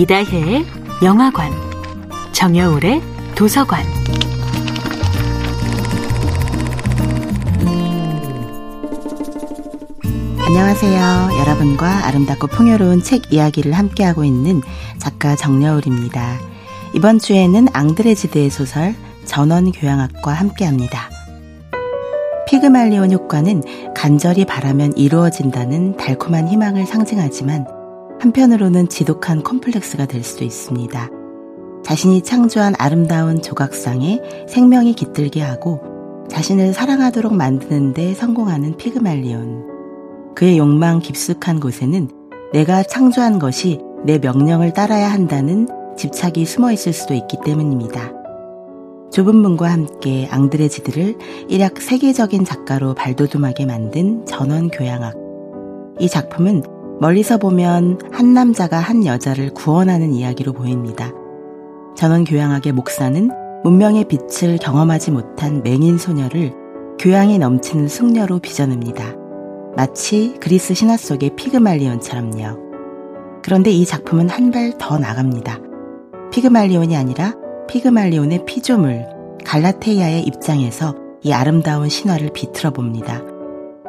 [0.00, 0.64] 이다혜의
[1.04, 1.52] 영화관,
[2.32, 3.02] 정여울의
[3.34, 3.84] 도서관.
[10.38, 11.38] 안녕하세요.
[11.40, 14.62] 여러분과 아름답고 풍요로운 책 이야기를 함께하고 있는
[14.96, 16.38] 작가 정여울입니다.
[16.94, 18.94] 이번 주에는 앙드레지드의 소설
[19.26, 21.10] 전원교양학과 함께합니다.
[22.48, 23.62] 피그말리온 효과는
[23.94, 27.79] 간절히 바라면 이루어진다는 달콤한 희망을 상징하지만
[28.20, 31.10] 한편으로는 지독한 콤플렉스가 될 수도 있습니다.
[31.82, 35.80] 자신이 창조한 아름다운 조각상에 생명이 깃들게 하고
[36.28, 40.34] 자신을 사랑하도록 만드는데 성공하는 피그말리온.
[40.34, 42.08] 그의 욕망 깊숙한 곳에는
[42.52, 45.66] 내가 창조한 것이 내 명령을 따라야 한다는
[45.96, 48.12] 집착이 숨어 있을 수도 있기 때문입니다.
[49.10, 51.16] 좁은 문과 함께 앙드레지드를
[51.48, 55.16] 일약 세계적인 작가로 발돋움하게 만든 전원 교양학.
[55.98, 61.12] 이 작품은 멀리서 보면 한 남자가 한 여자를 구원하는 이야기로 보입니다.
[61.96, 63.30] 전원 교양학의 목사는
[63.64, 66.52] 문명의 빛을 경험하지 못한 맹인 소녀를
[66.98, 69.14] 교양이 넘치는 숙녀로 빚어냅니다.
[69.76, 72.70] 마치 그리스 신화 속의 피그말리온처럼요.
[73.42, 75.58] 그런데 이 작품은 한 발 더 나갑니다.
[76.30, 77.34] 피그말리온이 아니라
[77.68, 79.06] 피그말리온의 피조물
[79.46, 83.22] 갈라테이아의 입장에서 이 아름다운 신화를 비틀어 봅니다.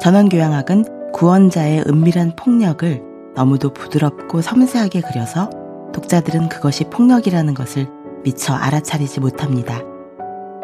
[0.00, 3.00] 전원교양학은 구원자의 은밀한 폭력을
[3.36, 5.48] 너무도 부드럽고 섬세하게 그려서
[5.92, 7.86] 독자들은 그것이 폭력이라는 것을
[8.24, 9.80] 미처 알아차리지 못합니다.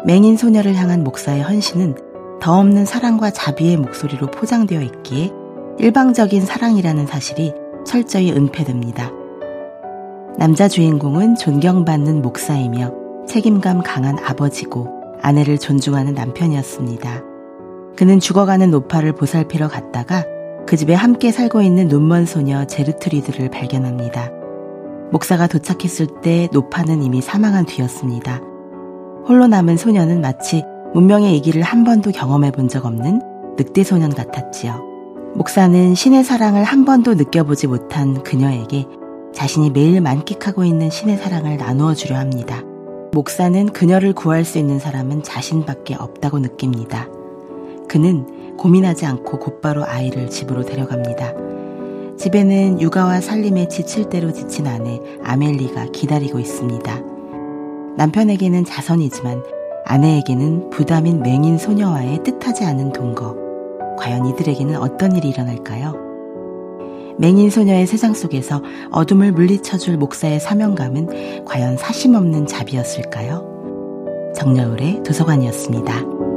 [0.05, 1.95] 맹인 소녀를 향한 목사의 헌신은
[2.41, 5.31] 더 없는 사랑과 자비의 목소리로 포장되어 있기에
[5.79, 7.53] 일방적인 사랑이라는 사실이
[7.85, 9.09] 철저히 은폐됩니다.
[10.37, 14.89] 남자 주인공은 존경받는 목사이며 책임감 강한 아버지고
[15.21, 17.23] 아내를 존중하는 남편이었습니다.
[17.95, 20.25] 그는 죽어가는 노파를 보살피러 갔다가
[20.71, 24.31] 그 집에 함께 살고 있는 눈먼 소녀 제르트리드를 발견합니다.
[25.11, 28.39] 목사가 도착했을 때 노파는 이미 사망한 뒤였습니다.
[29.27, 33.21] 홀로 남은 소녀는 마치 문명의 이기를 한 번도 경험해 본 적 없는
[33.57, 34.81] 늑대 소년 같았지요.
[35.35, 38.85] 목사는 신의 사랑을 한 번도 느껴보지 못한 그녀에게
[39.33, 42.63] 자신이 매일 만끽하고 있는 신의 사랑을 나누어 주려 합니다.
[43.11, 47.09] 목사는 그녀를 구할 수 있는 사람은 자신밖에 없다고 느낍니다.
[47.89, 48.25] 그는
[48.61, 51.33] 고민하지 않고 곧바로 아이를 집으로 데려갑니다.
[52.15, 57.01] 집에는 육아와 살림에 지칠 대로 지친 아내 아멜리가 기다리고 있습니다.
[57.97, 59.43] 남편에게는 자선이지만
[59.85, 63.35] 아내에게는 부담인 맹인 소녀와의 뜻하지 않은 동거.
[63.97, 65.95] 과연 이들에게는 어떤 일이 일어날까요?
[67.17, 68.61] 맹인 소녀의 세상 속에서
[68.91, 74.31] 어둠을 물리쳐줄 목사의 사명감은 과연 사심없는 자비였을까요?
[74.35, 76.30] 정여울의 도서관이었습니다.